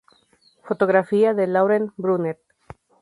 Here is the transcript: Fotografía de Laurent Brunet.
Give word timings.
Fotografía 0.63 1.35
de 1.35 1.45
Laurent 1.45 1.91
Brunet. 1.95 2.39